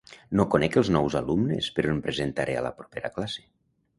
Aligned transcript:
No 0.39 0.45
conec 0.53 0.77
els 0.79 0.89
nous 0.95 1.17
alumnes 1.19 1.69
però 1.77 1.93
em 1.97 2.01
presentaré 2.07 2.57
a 2.61 2.63
la 2.69 2.75
propera 2.83 3.15
classe. 3.19 3.47